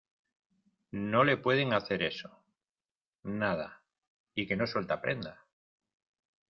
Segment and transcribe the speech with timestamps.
[1.09, 2.35] no le pueden hacer eso.
[3.21, 3.83] nada,
[4.33, 5.45] y que no suelta prenda.